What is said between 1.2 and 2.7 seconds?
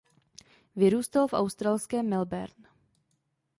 v australském Melbourne.